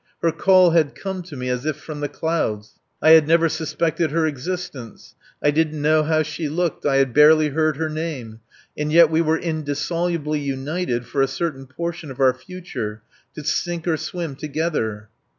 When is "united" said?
10.39-11.05